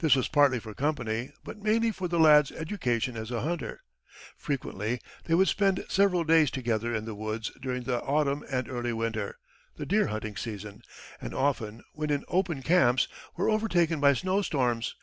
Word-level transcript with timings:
This 0.00 0.16
was 0.16 0.26
partly 0.26 0.58
for 0.58 0.74
company, 0.74 1.30
but 1.44 1.62
mainly 1.62 1.92
for 1.92 2.08
the 2.08 2.18
lad's 2.18 2.50
education 2.50 3.16
as 3.16 3.30
a 3.30 3.42
hunter. 3.42 3.82
Frequently 4.36 5.00
they 5.26 5.34
would 5.36 5.46
spend 5.46 5.84
several 5.88 6.24
days 6.24 6.50
together 6.50 6.92
in 6.92 7.04
the 7.04 7.14
woods 7.14 7.52
during 7.62 7.84
the 7.84 8.00
autumn 8.02 8.44
and 8.50 8.68
early 8.68 8.92
winter 8.92 9.38
the 9.76 9.86
deer 9.86 10.08
hunting 10.08 10.34
season 10.34 10.82
and 11.20 11.32
often, 11.34 11.84
when 11.92 12.10
in 12.10 12.24
"open" 12.26 12.64
camps, 12.64 13.06
were 13.36 13.48
overtaken 13.48 14.00
by 14.00 14.12
snow 14.12 14.42
storms. 14.42 14.96